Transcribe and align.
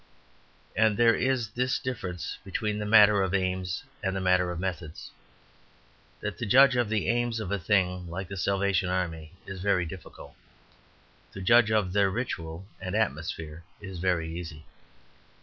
And 0.75 0.97
there 0.97 1.13
is 1.13 1.49
this 1.49 1.77
difference 1.77 2.39
between 2.43 2.79
the 2.79 2.87
matter 2.87 3.21
of 3.21 3.35
aims 3.35 3.83
and 4.01 4.15
the 4.15 4.19
matter 4.19 4.49
of 4.49 4.59
methods, 4.59 5.11
that 6.21 6.39
to 6.39 6.45
judge 6.47 6.75
of 6.75 6.89
the 6.89 7.07
aims 7.07 7.39
of 7.39 7.51
a 7.51 7.59
thing 7.59 8.09
like 8.09 8.27
the 8.27 8.35
Salvation 8.35 8.89
Army 8.89 9.31
is 9.45 9.61
very 9.61 9.85
difficult, 9.85 10.33
to 11.33 11.41
judge 11.41 11.69
of 11.69 11.93
their 11.93 12.09
ritual 12.09 12.65
and 12.81 12.95
atmosphere 12.95 13.63
very 13.79 14.35
easy. 14.35 14.65